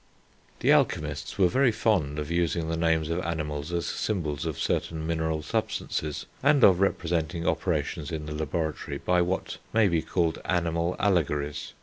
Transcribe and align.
The 0.61 0.71
alchemists 0.73 1.37
were 1.37 1.47
very 1.47 1.71
fond 1.71 2.17
of 2.17 2.31
using 2.31 2.69
the 2.69 2.75
names 2.75 3.11
of 3.11 3.19
animals 3.23 3.71
as 3.71 3.85
symbols 3.85 4.47
of 4.47 4.57
certain 4.57 5.05
mineral 5.05 5.43
substances, 5.43 6.25
and 6.41 6.63
of 6.63 6.79
representing 6.79 7.47
operations 7.47 8.11
in 8.11 8.25
the 8.25 8.33
laboratory 8.33 8.97
by 8.97 9.21
what 9.21 9.59
may 9.73 9.87
be 9.87 10.01
called 10.01 10.41
animal 10.43 10.95
allegories. 10.97 11.73